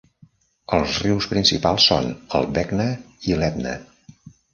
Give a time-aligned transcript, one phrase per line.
[0.77, 2.07] Els rius principals són
[2.39, 2.87] el Begna
[3.29, 3.75] i l'Etna.